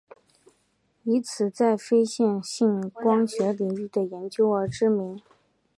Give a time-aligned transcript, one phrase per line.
[1.03, 5.21] 以其在非线性光学领域的研究而知名。